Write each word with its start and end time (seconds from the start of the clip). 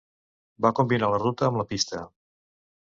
Va 0.65 0.71
combinar 0.79 1.11
la 1.13 1.21
ruta 1.27 1.51
amb 1.51 1.63
la 1.63 1.69
pista. 1.77 2.05